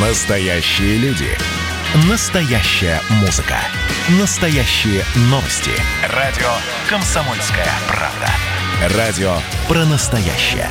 Настоящие 0.00 0.96
люди. 0.98 1.26
Настоящая 2.08 3.00
музыка. 3.20 3.56
Настоящие 4.20 5.02
новости. 5.22 5.72
Радио 6.14 6.46
«Комсомольская 6.88 7.66
правда». 7.88 8.96
Радио 8.96 9.32
про 9.66 9.84
настоящее. 9.86 10.68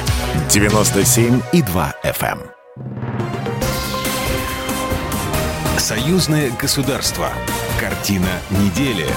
97,2 0.48 1.94
FM. 2.06 2.40
эм. 2.40 2.52
Союзное 5.78 6.50
государство. 6.52 7.30
Картина 7.82 8.30
недели. 8.50 9.08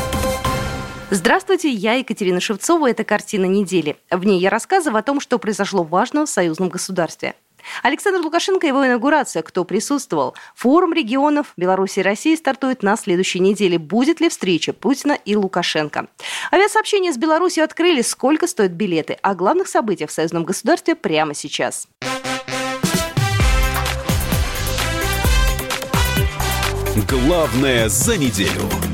Здравствуйте, 1.11 1.70
я 1.70 1.95
Екатерина 1.95 2.40
Шевцова. 2.40 2.90
Это 2.90 3.04
«Картина 3.04 3.45
недели». 3.45 3.96
В 4.11 4.24
ней 4.24 4.40
я 4.40 4.50
рассказываю 4.50 4.98
о 4.98 5.02
том, 5.02 5.20
что 5.20 5.38
произошло 5.38 5.84
важного 5.84 6.27
в 6.27 6.30
союзном 6.30 6.68
государстве. 6.68 7.36
Александр 7.82 8.20
Лукашенко 8.20 8.66
и 8.66 8.68
его 8.68 8.86
инаугурация. 8.86 9.43
Кто 9.43 9.64
присутствовал? 9.64 10.34
Форум 10.54 10.93
регионов 10.93 11.53
Беларуси 11.57 12.00
и 12.00 12.02
России 12.02 12.35
стартует 12.35 12.82
на 12.82 12.96
следующей 12.96 13.40
неделе. 13.40 13.79
Будет 13.79 14.21
ли 14.21 14.29
встреча 14.29 14.72
Путина 14.72 15.12
и 15.12 15.36
Лукашенко? 15.36 16.08
Авиасообщение 16.52 17.12
с 17.12 17.16
Беларусью 17.16 17.64
открыли. 17.64 18.02
Сколько 18.02 18.46
стоят 18.46 18.72
билеты? 18.72 19.14
О 19.22 19.35
главных 19.35 19.68
событиях 19.68 20.11
в 20.11 20.12
союзном 20.12 20.44
государстве 20.44 20.94
прямо 20.94 21.35
сейчас. 21.35 21.88
Главное 27.08 27.88
за 27.88 28.16
неделю. 28.16 28.89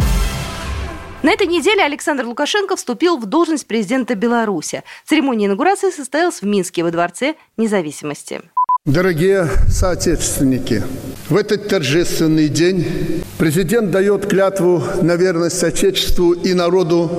На 1.26 1.32
этой 1.32 1.48
неделе 1.48 1.82
Александр 1.82 2.24
Лукашенко 2.24 2.76
вступил 2.76 3.16
в 3.16 3.26
должность 3.26 3.66
президента 3.66 4.14
Беларуси. 4.14 4.84
Церемония 5.04 5.46
инаугурации 5.46 5.90
состоялась 5.90 6.40
в 6.40 6.46
Минске 6.46 6.84
во 6.84 6.92
Дворце 6.92 7.34
независимости. 7.56 8.42
Дорогие 8.84 9.48
соотечественники, 9.68 10.84
в 11.28 11.36
этот 11.36 11.66
торжественный 11.66 12.48
день 12.48 13.24
президент 13.38 13.90
дает 13.90 14.26
клятву 14.26 14.80
на 15.02 15.16
верность 15.16 15.64
Отечеству 15.64 16.30
и 16.30 16.54
народу 16.54 17.10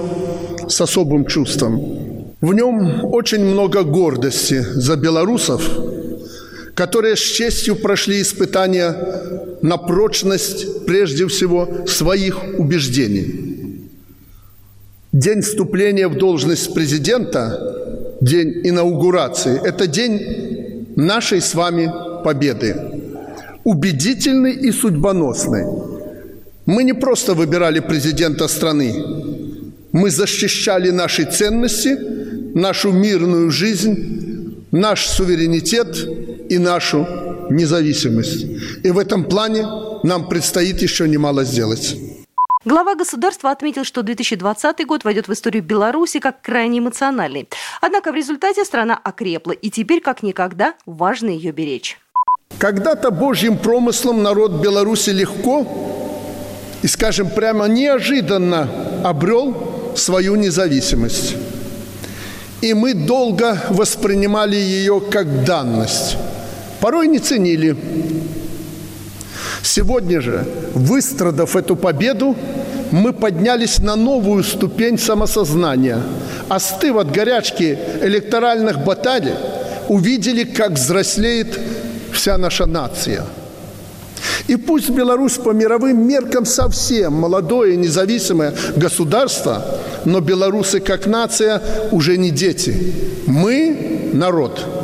с 0.70 0.80
особым 0.80 1.26
чувством. 1.26 2.34
В 2.40 2.54
нем 2.54 3.14
очень 3.14 3.44
много 3.44 3.84
гордости 3.84 4.62
за 4.62 4.96
белорусов, 4.96 5.62
которые 6.76 7.18
с 7.18 7.22
честью 7.24 7.76
прошли 7.76 8.22
испытания 8.22 8.96
на 9.62 9.76
прочность 9.76 10.86
прежде 10.86 11.28
всего 11.28 11.86
своих 11.86 12.42
убеждений. 12.58 13.47
День 15.18 15.42
вступления 15.42 16.08
в 16.08 16.16
должность 16.16 16.76
президента, 16.76 18.16
день 18.22 18.62
инаугурации– 18.64 19.60
это 19.64 19.88
день 19.88 20.86
нашей 20.96 21.42
с 21.42 21.56
вами 21.56 21.92
победы. 22.24 22.76
Убедительный 23.64 24.54
и 24.54 24.72
судьбоносный. 24.72 25.66
Мы 26.68 26.84
не 26.84 26.94
просто 26.94 27.34
выбирали 27.34 27.80
президента 27.80 28.48
страны, 28.48 28.94
мы 29.92 30.12
защищали 30.12 30.92
наши 30.92 31.26
ценности, 31.26 31.98
нашу 32.54 32.92
мирную 32.92 33.50
жизнь, 33.50 34.68
наш 34.72 35.08
суверенитет 35.08 35.98
и 36.48 36.60
нашу 36.60 37.08
независимость. 37.50 38.46
И 38.84 38.92
в 38.92 39.00
этом 39.00 39.24
плане 39.24 39.66
нам 40.04 40.30
предстоит 40.30 40.84
еще 40.84 41.08
немало 41.08 41.44
сделать. 41.44 42.07
Глава 42.68 42.96
государства 42.96 43.52
отметил, 43.52 43.86
что 43.86 44.04
2020 44.04 44.86
год 44.86 45.06
войдет 45.06 45.30
в 45.30 45.32
историю 45.32 45.64
Беларуси 45.64 46.20
как 46.20 46.42
крайне 46.42 46.80
эмоциональный. 46.80 47.48
Однако 47.80 48.12
в 48.12 48.16
результате 48.16 48.66
страна 48.66 49.00
окрепла, 49.02 49.54
и 49.54 49.70
теперь 49.70 50.02
как 50.02 50.22
никогда 50.22 50.74
важно 50.86 51.30
ее 51.30 51.54
беречь. 51.54 51.98
Когда-то 52.58 53.10
Божьим 53.10 53.58
промыслом 53.58 54.22
народ 54.22 54.62
Беларуси 54.62 55.12
легко 55.12 55.66
и, 56.82 56.88
скажем 56.88 57.30
прямо, 57.30 57.70
неожиданно 57.70 58.68
обрел 59.02 59.94
свою 59.96 60.36
независимость. 60.36 61.38
И 62.60 62.74
мы 62.74 62.94
долго 62.94 63.64
воспринимали 63.70 64.58
ее 64.58 65.00
как 65.00 65.46
данность. 65.46 66.18
Порой 66.82 67.08
не 67.08 67.20
ценили. 67.20 67.78
Сегодня 69.68 70.22
же, 70.22 70.46
выстрадав 70.74 71.58
эту 71.58 71.76
победу, 71.76 72.38
мы 72.92 73.12
поднялись 73.12 73.80
на 73.80 73.98
новую 73.98 74.46
ступень 74.46 74.98
самосознания. 74.98 76.02
Остыв 76.48 76.96
от 76.96 77.12
горячки 77.12 77.78
электоральных 78.02 78.86
баталий, 78.86 79.34
увидели, 79.90 80.46
как 80.46 80.72
взрослеет 80.72 81.60
вся 82.14 82.38
наша 82.38 82.66
нация. 82.66 83.26
И 84.48 84.56
пусть 84.56 84.90
Беларусь 84.90 85.34
по 85.34 85.50
мировым 85.50 86.08
меркам 86.08 86.46
совсем 86.46 87.16
молодое 87.16 87.76
независимое 87.76 88.54
государство, 88.78 89.66
но 90.06 90.22
белорусы 90.22 90.80
как 90.80 91.08
нация 91.08 91.62
уже 91.92 92.18
не 92.18 92.32
дети. 92.32 92.94
Мы– 93.26 94.12
народ– 94.14 94.66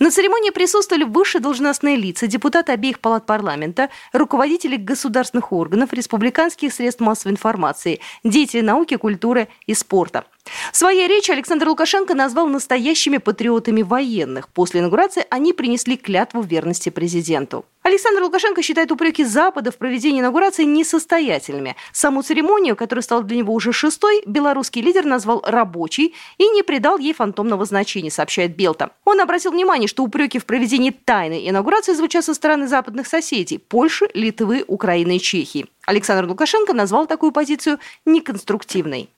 на 0.00 0.10
церемонии 0.10 0.50
присутствовали 0.50 1.04
высшие 1.04 1.42
должностные 1.42 1.94
лица, 1.94 2.26
депутаты 2.26 2.72
обеих 2.72 3.00
палат 3.00 3.26
парламента, 3.26 3.90
руководители 4.14 4.76
государственных 4.76 5.52
органов, 5.52 5.92
республиканских 5.92 6.72
средств 6.72 7.02
массовой 7.02 7.32
информации, 7.32 8.00
деятели 8.24 8.62
науки, 8.62 8.96
культуры 8.96 9.48
и 9.66 9.74
спорта. 9.74 10.24
В 10.72 10.76
своей 10.76 11.06
речи 11.08 11.30
Александр 11.30 11.68
Лукашенко 11.68 12.14
назвал 12.14 12.46
настоящими 12.46 13.18
патриотами 13.18 13.82
военных. 13.82 14.48
После 14.48 14.80
инаугурации 14.80 15.24
они 15.30 15.52
принесли 15.52 15.96
клятву 15.96 16.42
верности 16.42 16.88
президенту. 16.88 17.64
Александр 17.82 18.22
Лукашенко 18.22 18.62
считает 18.62 18.92
упреки 18.92 19.24
Запада 19.24 19.70
в 19.70 19.78
проведении 19.78 20.20
инаугурации 20.20 20.64
несостоятельными. 20.64 21.76
Саму 21.92 22.22
церемонию, 22.22 22.76
которая 22.76 23.02
стала 23.02 23.22
для 23.22 23.38
него 23.38 23.54
уже 23.54 23.72
шестой, 23.72 24.22
белорусский 24.26 24.82
лидер 24.82 25.06
назвал 25.06 25.42
рабочей 25.46 26.14
и 26.36 26.48
не 26.48 26.62
придал 26.62 26.98
ей 26.98 27.14
фантомного 27.14 27.64
значения, 27.64 28.10
сообщает 28.10 28.54
Белта. 28.54 28.90
Он 29.04 29.20
обратил 29.20 29.52
внимание, 29.52 29.88
что 29.88 30.02
упреки 30.02 30.38
в 30.38 30.44
проведении 30.44 30.90
тайной 30.90 31.48
инаугурации 31.48 31.94
звучат 31.94 32.24
со 32.24 32.34
стороны 32.34 32.68
западных 32.68 33.06
соседей– 33.06 33.58
Польши, 33.68 34.08
Литвы, 34.12 34.64
Украины 34.66 35.16
и 35.16 35.20
Чехии. 35.20 35.66
Александр 35.86 36.28
Лукашенко 36.28 36.74
назвал 36.74 37.06
такую 37.06 37.32
позицию 37.32 37.78
неконструктивной. 38.04 39.08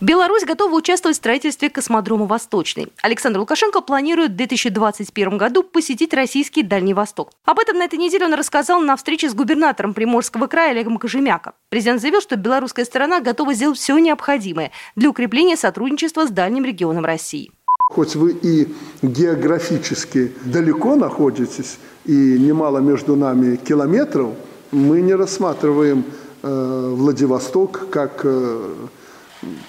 Беларусь 0.00 0.44
готова 0.44 0.74
участвовать 0.74 1.16
в 1.16 1.20
строительстве 1.20 1.70
космодрома 1.70 2.26
«Восточный». 2.26 2.92
Александр 3.02 3.40
Лукашенко 3.40 3.80
планирует 3.80 4.32
в 4.32 4.36
2021 4.36 5.38
году 5.38 5.62
посетить 5.62 6.12
российский 6.12 6.62
Дальний 6.62 6.92
Восток. 6.92 7.30
Об 7.46 7.58
этом 7.58 7.78
на 7.78 7.84
этой 7.86 7.98
неделе 7.98 8.26
он 8.26 8.34
рассказал 8.34 8.82
на 8.82 8.96
встрече 8.96 9.30
с 9.30 9.34
губернатором 9.34 9.94
Приморского 9.94 10.48
края 10.48 10.72
Олегом 10.72 10.98
Кожемяко. 10.98 11.54
Президент 11.70 12.02
заявил, 12.02 12.20
что 12.20 12.36
белорусская 12.36 12.84
сторона 12.84 13.20
готова 13.20 13.54
сделать 13.54 13.78
все 13.78 13.96
необходимое 13.96 14.70
для 14.96 15.08
укрепления 15.08 15.56
сотрудничества 15.56 16.26
с 16.26 16.30
дальним 16.30 16.66
регионом 16.66 17.06
России. 17.06 17.50
Хоть 17.90 18.16
вы 18.16 18.32
и 18.32 18.68
географически 19.00 20.30
далеко 20.44 20.96
находитесь, 20.96 21.78
и 22.04 22.12
немало 22.38 22.80
между 22.80 23.16
нами 23.16 23.56
километров, 23.56 24.34
мы 24.72 25.00
не 25.00 25.14
рассматриваем 25.14 26.04
э, 26.42 26.90
Владивосток 26.94 27.88
как 27.88 28.20
э, 28.24 28.74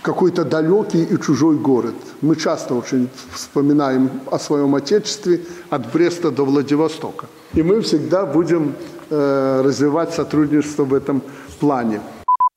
какой-то 0.02 0.44
далекий 0.44 1.04
и 1.04 1.18
чужой 1.20 1.56
город. 1.56 1.96
Мы 2.22 2.36
часто 2.36 2.76
очень 2.76 3.10
вспоминаем 3.34 4.10
о 4.32 4.40
своем 4.40 4.76
Отечестве 4.76 5.42
от 5.70 5.92
Бреста 5.92 6.32
до 6.32 6.46
Владивостока. 6.46 7.28
И 7.54 7.64
мы 7.64 7.82
всегда 7.82 8.26
будем 8.26 8.76
э, 9.10 9.62
развивать 9.64 10.14
сотрудничество 10.14 10.86
в 10.86 10.94
этом 10.94 11.22
плане. 11.60 12.02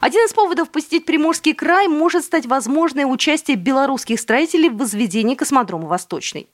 Один 0.00 0.24
из 0.24 0.32
поводов 0.32 0.70
посетить 0.70 1.04
Приморский 1.04 1.54
край 1.54 1.86
может 1.86 2.24
стать 2.24 2.46
возможное 2.46 3.04
участие 3.04 3.58
белорусских 3.58 4.18
строителей 4.18 4.70
в 4.70 4.78
возведении 4.78 5.34
космодрома 5.34 5.88
«Восточный». 5.88 6.48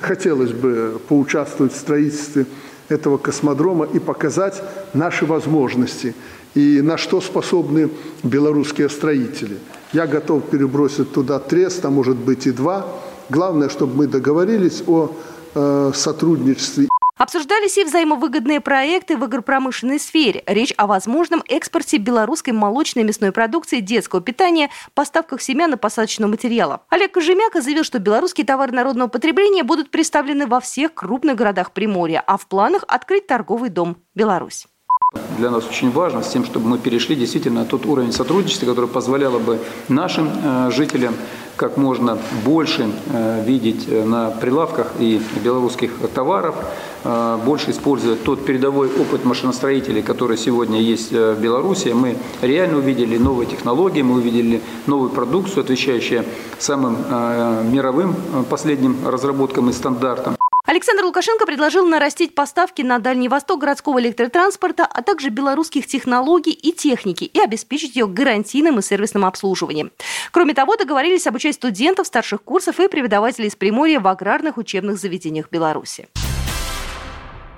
Хотелось 0.00 0.52
бы 0.52 0.98
поучаствовать 1.06 1.74
в 1.74 1.76
строительстве 1.76 2.46
этого 2.88 3.18
космодрома 3.18 3.84
и 3.84 3.98
показать 3.98 4.62
наши 4.94 5.26
возможности 5.26 6.14
и 6.54 6.80
на 6.80 6.96
что 6.96 7.20
способны 7.20 7.90
белорусские 8.22 8.88
строители. 8.88 9.58
Я 9.96 10.06
готов 10.06 10.50
перебросить 10.50 11.14
туда 11.14 11.38
трест, 11.38 11.82
а 11.86 11.88
может 11.88 12.16
быть 12.18 12.46
и 12.46 12.50
два. 12.50 12.86
Главное, 13.30 13.70
чтобы 13.70 13.94
мы 13.96 14.06
договорились 14.06 14.82
о 14.86 15.10
э, 15.54 15.92
сотрудничестве. 15.94 16.88
Обсуждались 17.16 17.78
и 17.78 17.84
взаимовыгодные 17.84 18.60
проекты 18.60 19.16
в 19.16 19.24
агропромышленной 19.24 19.98
сфере. 19.98 20.42
Речь 20.46 20.74
о 20.76 20.86
возможном 20.86 21.42
экспорте 21.48 21.96
белорусской 21.96 22.52
молочной 22.52 23.04
и 23.04 23.06
мясной 23.06 23.32
продукции 23.32 23.80
детского 23.80 24.20
питания, 24.20 24.68
поставках 24.92 25.40
семян 25.40 25.72
и 25.72 25.76
посадочного 25.78 26.32
материала. 26.32 26.82
Олег 26.90 27.12
Кожемяка 27.12 27.62
заявил, 27.62 27.82
что 27.82 27.98
белорусские 27.98 28.46
товары 28.46 28.72
народного 28.72 29.08
потребления 29.08 29.62
будут 29.62 29.90
представлены 29.90 30.46
во 30.46 30.60
всех 30.60 30.92
крупных 30.92 31.36
городах 31.36 31.72
Приморья, 31.72 32.22
а 32.26 32.36
в 32.36 32.46
планах 32.48 32.84
открыть 32.86 33.26
торговый 33.26 33.70
дом 33.70 33.96
«Беларусь». 34.14 34.66
Для 35.38 35.50
нас 35.50 35.66
очень 35.66 35.90
важно 35.90 36.22
с 36.22 36.28
тем, 36.28 36.44
чтобы 36.44 36.66
мы 36.68 36.78
перешли 36.78 37.14
действительно 37.14 37.64
тот 37.64 37.86
уровень 37.86 38.12
сотрудничества, 38.12 38.66
который 38.66 38.88
позволяло 38.88 39.38
бы 39.38 39.60
нашим 39.88 40.28
э, 40.28 40.70
жителям 40.72 41.14
как 41.56 41.76
можно 41.76 42.18
больше 42.44 42.90
э, 43.12 43.44
видеть 43.44 43.86
на 43.88 44.30
прилавках 44.30 44.92
и 44.98 45.20
белорусских 45.42 45.92
товаров, 46.14 46.54
больше 47.44 47.70
использовать 47.70 48.24
тот 48.24 48.44
передовой 48.44 48.88
опыт 48.88 49.24
машиностроителей, 49.24 50.02
который 50.02 50.36
сегодня 50.36 50.80
есть 50.80 51.12
в 51.12 51.36
Беларуси. 51.40 51.88
Мы 51.88 52.16
реально 52.42 52.78
увидели 52.78 53.16
новые 53.16 53.46
технологии, 53.46 54.02
мы 54.02 54.16
увидели 54.16 54.60
новую 54.86 55.10
продукцию, 55.10 55.60
отвечающую 55.60 56.24
самым 56.58 56.96
мировым 57.70 58.16
последним 58.50 58.96
разработкам 59.06 59.70
и 59.70 59.72
стандартам. 59.72 60.35
Александр 60.66 61.04
Лукашенко 61.04 61.46
предложил 61.46 61.86
нарастить 61.86 62.34
поставки 62.34 62.82
на 62.82 62.98
Дальний 62.98 63.28
Восток 63.28 63.60
городского 63.60 64.00
электротранспорта, 64.00 64.84
а 64.84 65.00
также 65.00 65.28
белорусских 65.28 65.86
технологий 65.86 66.50
и 66.50 66.72
техники 66.72 67.22
и 67.22 67.38
обеспечить 67.38 67.94
ее 67.94 68.08
гарантийным 68.08 68.80
и 68.80 68.82
сервисным 68.82 69.24
обслуживанием. 69.24 69.92
Кроме 70.32 70.54
того, 70.54 70.74
договорились 70.74 71.28
обучать 71.28 71.54
студентов 71.54 72.08
старших 72.08 72.42
курсов 72.42 72.80
и 72.80 72.88
преподавателей 72.88 73.46
из 73.46 73.54
Приморья 73.54 74.00
в 74.00 74.08
аграрных 74.08 74.56
учебных 74.56 74.98
заведениях 74.98 75.50
Беларуси. 75.50 76.08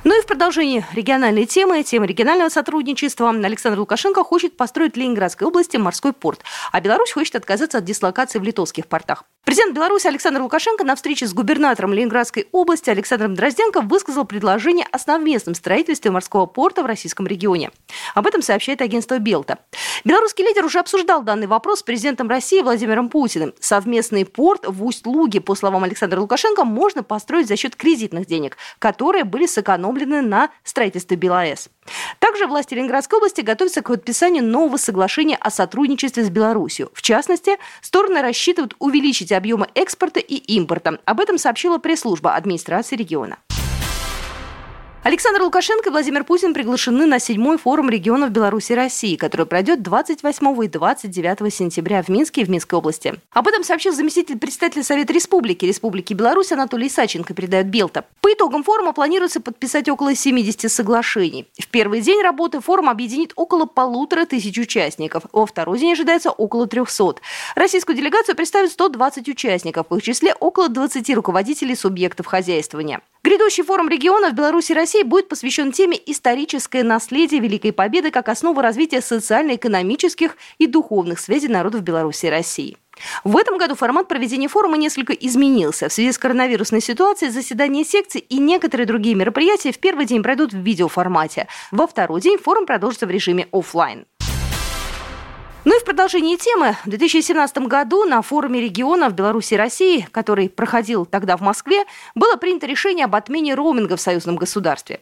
Ну 0.04 0.16
и 0.16 0.22
в 0.22 0.26
продолжении 0.26 0.84
региональной 0.92 1.44
темы, 1.44 1.82
темы 1.82 2.06
регионального 2.06 2.48
сотрудничества, 2.50 3.30
Александр 3.30 3.80
Лукашенко 3.80 4.22
хочет 4.22 4.56
построить 4.56 4.94
в 4.94 4.96
Ленинградской 4.96 5.46
области 5.46 5.76
морской 5.76 6.12
порт, 6.12 6.42
а 6.70 6.80
Беларусь 6.80 7.10
хочет 7.10 7.34
отказаться 7.34 7.78
от 7.78 7.84
дислокации 7.84 8.38
в 8.38 8.44
литовских 8.44 8.86
портах. 8.86 9.24
Президент 9.44 9.74
Беларуси 9.74 10.06
Александр 10.06 10.40
Лукашенко 10.42 10.84
на 10.84 10.94
встрече 10.94 11.26
с 11.26 11.34
губернатором 11.34 11.92
Ленинградской 11.92 12.46
области 12.52 12.90
Александром 12.90 13.34
Дрозденко 13.34 13.80
высказал 13.80 14.24
предложение 14.24 14.86
о 14.92 14.98
совместном 14.98 15.56
строительстве 15.56 16.12
морского 16.12 16.46
порта 16.46 16.82
в 16.84 16.86
российском 16.86 17.26
регионе. 17.26 17.72
Об 18.14 18.26
этом 18.26 18.40
сообщает 18.40 18.82
агентство 18.82 19.18
Белта. 19.18 19.58
Белорусский 20.04 20.44
лидер 20.44 20.64
уже 20.64 20.78
обсуждал 20.78 21.22
данный 21.22 21.46
вопрос 21.48 21.80
с 21.80 21.82
президентом 21.82 22.28
России 22.28 22.60
Владимиром 22.60 23.08
Путиным. 23.08 23.52
Совместный 23.58 24.24
порт 24.24 24.64
в 24.66 24.84
Усть-Луге, 24.84 25.40
по 25.40 25.56
словам 25.56 25.82
Александра 25.82 26.20
Лукашенко, 26.20 26.64
можно 26.64 27.02
построить 27.02 27.48
за 27.48 27.56
счет 27.56 27.74
кредитных 27.74 28.26
денег, 28.26 28.58
которые 28.78 29.24
были 29.24 29.46
сэкономлены 29.46 29.88
на 30.23 30.50
строительстве 30.64 31.17
БелАЭС. 31.17 31.69
Также 32.19 32.46
власти 32.46 32.75
Ленинградской 32.75 33.19
области 33.19 33.40
готовятся 33.40 33.82
к 33.82 33.88
подписанию 33.88 34.44
нового 34.44 34.76
соглашения 34.76 35.37
о 35.37 35.50
сотрудничестве 35.50 36.25
с 36.25 36.31
Беларусью. 36.31 36.90
В 36.93 37.02
частности, 37.02 37.56
стороны 37.81 38.20
рассчитывают 38.20 38.75
увеличить 38.79 39.32
объемы 39.32 39.69
экспорта 39.75 40.20
и 40.20 40.35
импорта. 40.35 40.99
Об 41.05 41.20
этом 41.20 41.38
сообщила 41.38 41.79
пресс-служба 41.79 42.35
администрации 42.35 42.96
региона. 42.96 43.38
Александр 45.08 45.40
Лукашенко 45.40 45.88
и 45.88 45.90
Владимир 45.90 46.22
Путин 46.22 46.52
приглашены 46.52 47.06
на 47.06 47.19
седьмой 47.19 47.56
форум 47.56 47.88
регионов 47.88 48.28
Беларуси 48.28 48.72
и 48.72 48.75
России, 48.75 49.16
который 49.16 49.46
пройдет 49.46 49.82
28 49.82 50.64
и 50.64 50.69
29 50.69 51.55
сентября 51.55 52.02
в 52.02 52.10
Минске 52.10 52.43
и 52.43 52.44
в 52.44 52.50
Минской 52.50 52.78
области. 52.78 53.14
Об 53.31 53.49
этом 53.49 53.64
сообщил 53.64 53.94
заместитель 53.94 54.38
председателя 54.38 54.82
Совета 54.82 55.14
Республики 55.14 55.64
Республики 55.64 56.12
Беларусь 56.12 56.52
Анатолий 56.52 56.90
Саченко, 56.90 57.32
передает 57.32 57.69
Белта. 57.69 58.05
По 58.20 58.31
итогам 58.34 58.62
форума 58.62 58.93
планируется 58.93 59.40
подписать 59.40 59.88
около 59.88 60.14
70 60.14 60.70
соглашений. 60.70 61.46
В 61.58 61.69
первый 61.69 62.02
день 62.02 62.20
работы 62.20 62.60
форум 62.60 62.90
объединит 62.90 63.32
около 63.34 63.64
полутора 63.64 64.26
тысяч 64.26 64.58
участников. 64.58 65.22
Во 65.32 65.46
второй 65.46 65.78
день 65.78 65.93
ожидается 65.93 66.31
около 66.31 66.66
300. 66.66 67.14
Российскую 67.55 67.96
делегацию 67.96 68.37
представят 68.37 68.72
120 68.72 69.26
участников, 69.31 69.87
в 69.88 69.96
их 69.96 70.02
числе 70.02 70.34
около 70.34 70.69
20 70.69 71.08
руководителей 71.14 71.76
субъектов 71.76 72.26
хозяйствования. 72.26 73.00
Грядущий 73.25 73.65
форум 73.65 73.88
регионов 73.88 74.32
Беларуси 74.35 74.73
и 74.73 74.75
России 74.75 75.03
будет 75.03 75.29
посвящен 75.29 75.73
теме 75.73 75.99
«Историческое 76.06 76.85
наследие 76.85 77.41
Великой 77.41 77.73
Победы 77.73 78.11
как 78.11 78.29
основа 78.29 78.62
развития 78.62 79.00
социально-экономических 79.00 80.37
и 80.59 80.67
духовных 80.67 81.19
связей 81.19 81.49
народов 81.49 81.82
Беларуси 81.82 82.26
и 82.26 82.31
России». 82.31 82.76
В 83.25 83.37
этом 83.37 83.59
году 83.59 83.75
формат 83.75 84.09
проведения 84.09 84.49
форума 84.49 84.76
несколько 84.76 85.12
изменился. 85.12 85.88
В 85.88 85.93
связи 85.93 86.12
с 86.12 86.19
коронавирусной 86.19 86.81
ситуацией 86.81 87.31
заседания 87.31 87.85
секций 87.85 88.20
и 88.20 88.38
некоторые 88.38 88.87
другие 88.87 89.15
мероприятия 89.15 89.73
в 89.73 89.79
первый 89.79 90.05
день 90.05 90.23
пройдут 90.23 90.53
в 90.53 90.59
видеоформате. 90.59 91.49
Во 91.70 91.87
второй 91.87 92.20
день 92.20 92.38
форум 92.38 92.67
продолжится 92.67 93.06
в 93.06 93.11
режиме 93.11 93.49
офлайн. 93.53 94.06
Ну 95.69 95.76
и 95.76 95.81
в 95.81 95.85
продолжении 95.85 96.37
темы, 96.37 96.76
в 96.87 96.88
2017 96.88 97.59
году 97.67 98.05
на 98.05 98.23
форуме 98.23 98.59
регионов 98.59 99.12
Беларуси 99.12 99.53
и 99.53 99.59
России, 99.59 100.09
который 100.12 100.49
проходил 100.49 101.05
тогда 101.05 101.37
в 101.37 101.43
Москве, 101.43 101.85
было 102.15 102.37
принято 102.37 102.65
решение 102.65 103.05
об 103.05 103.15
отмене 103.15 103.55
роуминга 103.55 103.99
в 103.99 104.00
союзном 104.00 104.37
государстве. 104.37 105.00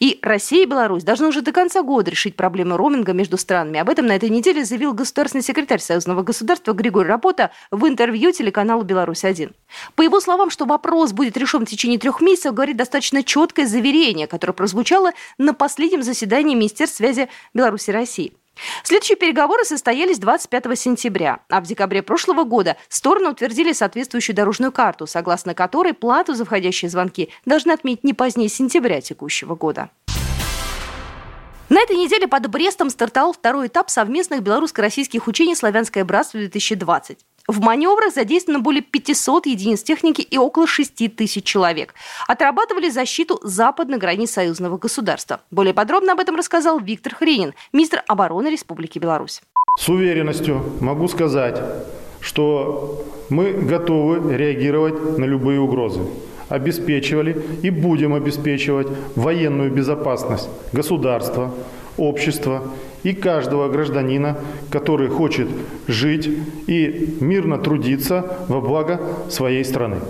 И 0.00 0.18
Россия 0.22 0.62
и 0.62 0.66
Беларусь 0.66 1.04
должны 1.04 1.26
уже 1.26 1.42
до 1.42 1.52
конца 1.52 1.82
года 1.82 2.10
решить 2.10 2.34
проблемы 2.34 2.78
роуминга 2.78 3.12
между 3.12 3.36
странами. 3.36 3.78
Об 3.78 3.90
этом 3.90 4.06
на 4.06 4.16
этой 4.16 4.30
неделе 4.30 4.64
заявил 4.64 4.94
государственный 4.94 5.44
секретарь 5.44 5.80
Союзного 5.80 6.22
государства 6.22 6.72
Григорий 6.72 7.10
Рапота 7.10 7.50
в 7.70 7.86
интервью 7.86 8.32
телеканалу 8.32 8.84
«Беларусь-1». 8.84 9.52
По 9.96 10.00
его 10.00 10.20
словам, 10.20 10.48
что 10.48 10.64
вопрос 10.64 11.12
будет 11.12 11.36
решен 11.36 11.66
в 11.66 11.68
течение 11.68 11.98
трех 11.98 12.22
месяцев, 12.22 12.54
говорит 12.54 12.78
достаточно 12.78 13.22
четкое 13.22 13.66
заверение, 13.66 14.26
которое 14.26 14.54
прозвучало 14.54 15.12
на 15.36 15.52
последнем 15.52 16.02
заседании 16.02 16.54
Министерства 16.54 17.04
связи 17.04 17.28
Беларуси 17.52 17.90
и 17.90 17.92
России. 17.92 18.32
Следующие 18.82 19.16
переговоры 19.16 19.64
состоялись 19.64 20.18
25 20.18 20.78
сентября, 20.78 21.40
а 21.48 21.60
в 21.60 21.64
декабре 21.64 22.02
прошлого 22.02 22.44
года 22.44 22.76
стороны 22.88 23.30
утвердили 23.30 23.72
соответствующую 23.72 24.36
дорожную 24.36 24.72
карту, 24.72 25.06
согласно 25.06 25.54
которой 25.54 25.94
плату 25.94 26.34
за 26.34 26.44
входящие 26.44 26.90
звонки 26.90 27.30
должны 27.44 27.72
отменить 27.72 28.04
не 28.04 28.14
позднее 28.14 28.48
сентября 28.48 29.00
текущего 29.00 29.54
года. 29.54 29.90
На 31.68 31.80
этой 31.80 31.96
неделе 31.96 32.28
под 32.28 32.46
Брестом 32.46 32.90
стартовал 32.90 33.32
второй 33.32 33.66
этап 33.66 33.90
совместных 33.90 34.40
белорусско-российских 34.40 35.26
учений 35.26 35.56
«Славянское 35.56 36.04
братство-2020». 36.04 37.18
В 37.48 37.60
маневрах 37.60 38.12
задействовано 38.12 38.60
более 38.60 38.82
500 38.82 39.46
единиц 39.46 39.82
техники 39.82 40.20
и 40.20 40.36
около 40.36 40.66
6 40.66 41.14
тысяч 41.14 41.44
человек. 41.44 41.94
Отрабатывали 42.26 42.88
защиту 42.88 43.38
западных 43.42 44.00
границ 44.00 44.32
союзного 44.32 44.78
государства. 44.78 45.40
Более 45.52 45.72
подробно 45.72 46.12
об 46.12 46.20
этом 46.20 46.34
рассказал 46.34 46.80
Виктор 46.80 47.14
Хренин, 47.14 47.54
министр 47.72 48.02
обороны 48.08 48.48
Республики 48.48 48.98
Беларусь. 48.98 49.42
С 49.78 49.88
уверенностью 49.88 50.60
могу 50.80 51.06
сказать, 51.06 51.60
что 52.20 53.04
мы 53.28 53.52
готовы 53.52 54.36
реагировать 54.36 55.18
на 55.18 55.24
любые 55.24 55.60
угрозы 55.60 56.00
обеспечивали 56.48 57.36
и 57.62 57.70
будем 57.70 58.14
обеспечивать 58.14 58.88
военную 59.16 59.70
безопасность 59.72 60.48
государства, 60.72 61.52
общества 61.98 62.70
и 63.02 63.12
каждого 63.12 63.68
гражданина, 63.68 64.38
который 64.70 65.08
хочет 65.08 65.48
жить 65.86 66.28
и 66.66 67.16
мирно 67.20 67.58
трудиться 67.58 68.38
во 68.48 68.60
благо 68.60 69.00
своей 69.30 69.64
страны. 69.64 70.00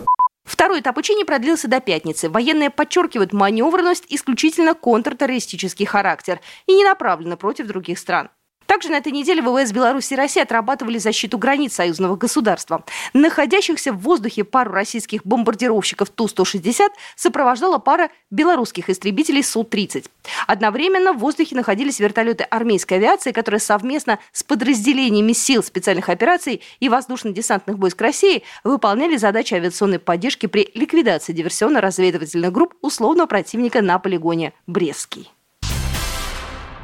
Второй 0.45 0.81
этап 0.81 0.97
учений 0.97 1.25
продлился 1.25 1.69
до 1.69 1.81
пятницы. 1.81 2.31
Военные 2.31 2.71
подчеркивают 2.71 3.33
маневренность, 3.33 4.07
исключительно 4.09 4.75
контртеррористический 4.75 5.85
характер 5.87 6.41
и 6.67 6.73
не 6.73 6.85
направлены 6.85 7.37
против 7.37 7.67
других 7.67 7.99
стран. 7.99 8.31
Также 8.77 8.91
на 8.91 8.97
этой 8.97 9.11
неделе 9.11 9.41
ВВС 9.41 9.73
Беларуси 9.73 10.13
и 10.13 10.17
России 10.17 10.43
отрабатывали 10.43 10.99
защиту 10.99 11.39
границ 11.39 11.73
союзного 11.73 12.15
государства. 12.17 12.85
Находящихся 13.15 13.91
в 13.91 14.01
воздухе 14.01 14.45
пару 14.45 14.71
российских 14.71 15.25
бомбардировщиков 15.25 16.11
Ту-160 16.11 16.91
сопровождала 17.15 17.79
пара 17.79 18.11
белорусских 18.31 18.91
истребителей 18.91 19.43
Су-30. 19.43 20.11
Одновременно 20.47 21.15
в 21.15 21.21
воздухе 21.21 21.57
находились 21.57 22.01
вертолеты 22.01 22.45
армейской 22.45 22.99
авиации, 22.99 23.33
которые 23.33 23.61
совместно 23.61 24.19
с 24.33 24.43
подразделениями 24.43 25.33
сил 25.33 25.63
специальных 25.63 26.11
операций 26.11 26.61
и 26.79 26.91
воздушно-десантных 26.91 27.79
войск 27.79 27.99
России 28.03 28.43
выполняли 28.63 29.17
задачи 29.17 29.55
авиационной 29.55 30.01
поддержки 30.01 30.45
при 30.45 30.69
ликвидации 30.75 31.33
диверсионно-разведывательных 31.33 32.53
групп 32.53 32.75
условного 32.83 33.27
противника 33.27 33.81
на 33.81 33.99
полигоне 33.99 34.53
Брестский. 34.67 35.31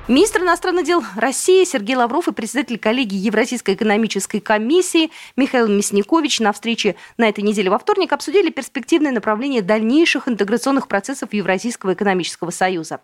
Министр 0.08 0.40
иностранных 0.40 0.84
дел 0.84 1.04
России 1.14 1.62
Сергей 1.62 1.94
Лавров 1.94 2.26
и 2.26 2.32
председатель 2.32 2.76
коллегии 2.76 3.16
Евразийской 3.16 3.74
экономической 3.74 4.40
комиссии 4.40 5.12
Михаил 5.36 5.68
Мясникович 5.68 6.40
на 6.40 6.52
встрече 6.52 6.96
на 7.18 7.28
этой 7.28 7.44
неделе 7.44 7.70
во 7.70 7.78
вторник 7.78 8.12
обсудили 8.12 8.50
перспективные 8.50 9.12
направления 9.12 9.62
дальнейших 9.62 10.26
интеграционных 10.26 10.88
процессов 10.88 11.32
Евразийского 11.32 11.94
экономического 11.94 12.50
союза. 12.50 13.00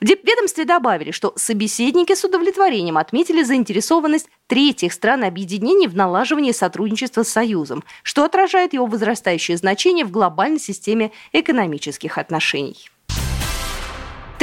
В 0.00 0.04
ведомстве 0.04 0.64
добавили, 0.64 1.10
что 1.10 1.32
собеседники 1.34 2.14
с 2.14 2.22
удовлетворением 2.22 2.96
отметили 2.96 3.42
заинтересованность 3.42 4.28
третьих 4.46 4.92
стран 4.92 5.24
объединений 5.24 5.88
в 5.88 5.96
налаживании 5.96 6.52
сотрудничества 6.52 7.24
с 7.24 7.28
Союзом, 7.28 7.82
что 8.04 8.22
отражает 8.24 8.72
его 8.72 8.86
возрастающее 8.86 9.56
значение 9.56 10.04
в 10.04 10.12
глобальной 10.12 10.60
системе 10.60 11.10
экономических 11.32 12.18
отношений. 12.18 12.88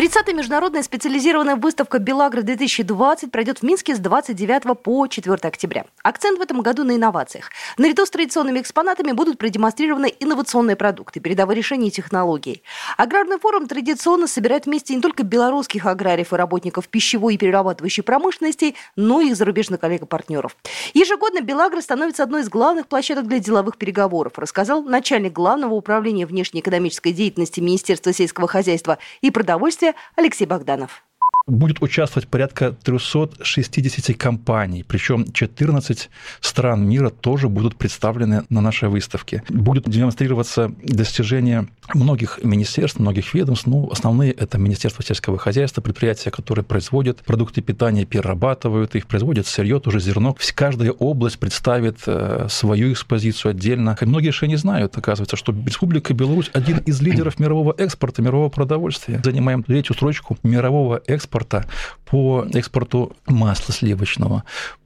30-я 0.03 0.33
международная 0.33 0.83
специализированная 0.83 1.55
выставка 1.55 1.97
«Белагра-2020» 1.97 3.29
пройдет 3.29 3.59
в 3.59 3.63
Минске 3.63 3.95
с 3.95 3.99
29 3.99 4.77
по 4.77 5.07
4 5.07 5.33
октября. 5.35 5.85
Акцент 6.03 6.39
в 6.39 6.41
этом 6.41 6.59
году 6.59 6.83
на 6.83 6.97
инновациях. 6.97 7.51
Наряду 7.77 8.05
с 8.05 8.09
традиционными 8.09 8.59
экспонатами 8.59 9.13
будут 9.13 9.37
продемонстрированы 9.37 10.13
инновационные 10.19 10.75
продукты, 10.75 11.21
передовые 11.21 11.55
решения 11.55 11.87
и 11.87 11.91
технологии. 11.91 12.63
Аграрный 12.97 13.39
форум 13.39 13.65
традиционно 13.65 14.27
собирает 14.27 14.65
вместе 14.65 14.93
не 14.93 15.01
только 15.01 15.23
белорусских 15.23 15.85
аграриев 15.85 16.33
и 16.33 16.35
работников 16.35 16.89
пищевой 16.89 17.35
и 17.35 17.37
перерабатывающей 17.37 18.03
промышленности, 18.03 18.75
но 18.97 19.21
и 19.21 19.29
их 19.29 19.37
зарубежных 19.37 19.79
коллег 19.79 20.01
и 20.01 20.05
партнеров. 20.05 20.57
Ежегодно 20.93 21.39
«Белагра» 21.39 21.79
становится 21.79 22.23
одной 22.23 22.41
из 22.41 22.49
главных 22.49 22.87
площадок 22.87 23.29
для 23.29 23.39
деловых 23.39 23.77
переговоров, 23.77 24.33
рассказал 24.35 24.83
начальник 24.83 25.31
Главного 25.31 25.75
управления 25.75 26.25
внешнеэкономической 26.25 27.13
деятельности 27.13 27.61
Министерства 27.61 28.11
сельского 28.11 28.49
хозяйства 28.49 28.97
и 29.21 29.31
продовольствия 29.31 29.92
Алексей 30.15 30.45
Богданов 30.45 31.03
будет 31.45 31.81
участвовать 31.81 32.27
порядка 32.27 32.71
360 32.71 34.15
компаний, 34.15 34.85
причем 34.87 35.29
14 35.31 36.09
стран 36.39 36.87
мира 36.87 37.09
тоже 37.09 37.49
будут 37.49 37.75
представлены 37.75 38.43
на 38.49 38.61
нашей 38.61 38.87
выставке. 38.87 39.43
Будут 39.49 39.89
демонстрироваться 39.89 40.73
достижения 40.81 41.67
многих 41.93 42.39
министерств, 42.43 42.99
многих 42.99 43.33
ведомств. 43.33 43.67
Ну, 43.67 43.89
основные 43.91 44.31
это 44.31 44.57
Министерство 44.57 45.03
сельского 45.03 45.37
хозяйства, 45.37 45.81
предприятия, 45.81 46.31
которые 46.31 46.63
производят 46.63 47.21
продукты 47.23 47.61
питания, 47.61 48.05
перерабатывают 48.05 48.95
их, 48.95 49.07
производят 49.07 49.45
сырье, 49.45 49.79
тоже 49.81 49.99
зерно. 49.99 50.37
Каждая 50.55 50.91
область 50.91 51.39
представит 51.39 51.97
э, 52.05 52.47
свою 52.49 52.93
экспозицию 52.93 53.51
отдельно. 53.51 53.97
И 53.99 54.05
многие 54.05 54.27
еще 54.27 54.47
не 54.47 54.55
знают, 54.55 54.97
оказывается, 54.97 55.35
что 55.35 55.53
Республика 55.65 56.13
Беларусь 56.13 56.49
один 56.53 56.77
из 56.77 57.01
лидеров 57.01 57.37
мирового 57.39 57.75
экспорта, 57.77 58.21
мирового 58.21 58.49
продовольствия. 58.49 59.19
Занимаем 59.23 59.63
третью 59.63 59.95
строчку 59.95 60.37
мирового 60.43 61.01
экспорта 61.05 61.32
экспорта 61.33 61.65
по 62.05 62.45
экспорту 62.53 63.15
масла 63.25 63.73
сливочного, 63.73 64.43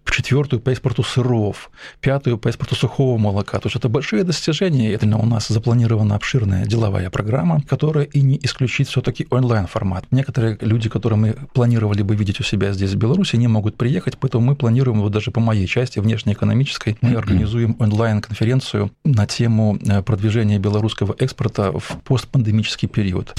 четвертую 0.09 0.61
по 0.61 0.69
экспорту 0.69 1.03
сыров, 1.03 1.69
пятую 1.99 2.37
по 2.37 2.47
экспорту 2.47 2.75
сухого 2.75 3.17
молока. 3.17 3.59
То 3.59 3.67
есть 3.67 3.75
это 3.75 3.89
большие 3.89 4.23
достижения. 4.23 4.93
Это 4.93 5.05
у 5.17 5.25
нас 5.25 5.49
запланирована 5.49 6.15
обширная 6.15 6.65
деловая 6.65 7.09
программа, 7.09 7.61
которая 7.67 8.05
и 8.05 8.21
не 8.21 8.39
исключит 8.41 8.87
все-таки 8.87 9.27
онлайн-формат. 9.29 10.05
Некоторые 10.11 10.57
люди, 10.61 10.89
которые 10.89 11.19
мы 11.19 11.35
планировали 11.53 12.01
бы 12.01 12.15
видеть 12.15 12.39
у 12.39 12.43
себя 12.43 12.71
здесь, 12.71 12.93
в 12.93 12.97
Беларуси, 12.97 13.35
не 13.35 13.47
могут 13.47 13.75
приехать, 13.75 14.17
поэтому 14.17 14.45
мы 14.45 14.55
планируем, 14.55 15.01
вот 15.01 15.11
даже 15.11 15.31
по 15.31 15.41
моей 15.41 15.67
части 15.67 15.99
внешнеэкономической, 15.99 16.97
мы 17.01 17.15
организуем 17.15 17.75
онлайн-конференцию 17.79 18.91
на 19.03 19.25
тему 19.25 19.77
э, 19.85 20.01
продвижения 20.01 20.59
белорусского 20.59 21.13
экспорта 21.19 21.71
в 21.71 21.97
постпандемический 22.05 22.87
период. 22.87 23.35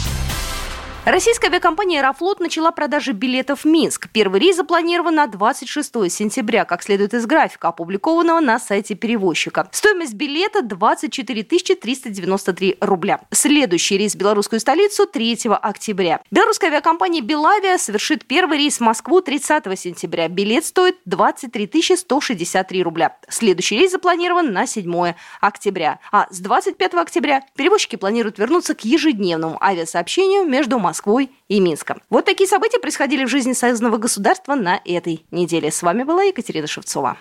Российская 1.11 1.47
авиакомпания 1.47 2.01
«Аэрофлот» 2.01 2.39
начала 2.39 2.71
продажи 2.71 3.13
билетов 3.13 3.61
в 3.61 3.65
Минск. 3.65 4.11
Первый 4.13 4.41
рейс 4.41 4.57
запланирован 4.57 5.15
на 5.15 5.27
26 5.27 6.13
сентября, 6.13 6.67
как 6.67 6.83
следует 6.83 7.15
из 7.15 7.25
графика, 7.25 7.69
опубликованного 7.69 8.41
на 8.41 8.59
сайте 8.59 8.95
перевозчика. 8.95 9.71
Стоимость 9.73 10.13
билета 10.13 10.61
24 10.61 11.45
393 11.45 12.77
рубля. 12.83 13.21
Следующий 13.31 13.97
рейс 13.97 14.13
в 14.13 14.19
белорусскую 14.19 14.61
столицу 14.61 15.07
3 15.07 15.47
октября. 15.63 16.21
Белорусская 16.31 16.67
авиакомпания 16.67 17.23
«Белавия» 17.23 17.79
совершит 17.79 18.27
первый 18.27 18.59
рейс 18.59 18.77
в 18.77 18.83
Москву 18.83 19.23
30 19.23 19.81
сентября. 19.81 20.29
Билет 20.29 20.67
стоит 20.67 20.99
23 21.07 21.97
163 21.97 22.83
рубля. 22.83 23.17
Следующий 23.31 23.79
рейс 23.79 23.93
запланирован 23.93 24.53
на 24.53 24.67
7 24.67 25.15
октября. 25.41 26.01
А 26.13 26.27
с 26.31 26.39
25 26.41 26.95
октября 26.97 27.45
перевозчики 27.57 27.97
планируют 27.97 28.39
вернуться 28.39 28.75
к 28.75 28.85
ежедневному 28.85 29.57
авиасообщению 29.65 30.45
между 30.45 30.79
Москвой 30.79 30.98
Москвой 30.99 31.31
и 31.47 31.61
Минском. 31.61 32.03
Вот 32.11 32.25
такие 32.25 32.49
события 32.49 32.81
происходили 32.81 33.25
в 33.25 33.29
жизни 33.29 33.53
союзного 33.53 33.99
государства 33.99 34.57
на 34.57 34.81
этой 34.85 35.25
неделе. 35.31 35.71
С 35.71 35.83
вами 35.83 36.03
была 36.03 36.25
Екатерина 36.25 36.67
Шевцова. 36.67 37.17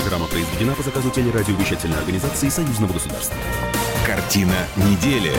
Программа 0.00 0.26
произведена 0.26 0.74
по 0.74 0.82
заказу 0.82 1.10
телерадиовещательной 1.10 1.98
организации 1.98 2.48
союзного 2.48 2.94
государства. 2.94 3.36
Картина 4.04 4.56
недели. 4.76 5.30